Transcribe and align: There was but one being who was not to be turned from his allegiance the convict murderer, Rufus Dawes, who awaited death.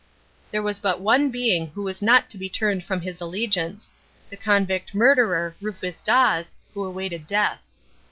There 0.49 0.63
was 0.63 0.79
but 0.79 0.99
one 0.99 1.29
being 1.29 1.67
who 1.67 1.83
was 1.83 2.01
not 2.01 2.27
to 2.31 2.37
be 2.39 2.49
turned 2.49 2.83
from 2.83 3.01
his 3.01 3.21
allegiance 3.21 3.91
the 4.31 4.35
convict 4.35 4.95
murderer, 4.95 5.55
Rufus 5.61 6.01
Dawes, 6.01 6.55
who 6.73 6.83
awaited 6.83 7.27
death. 7.27 7.67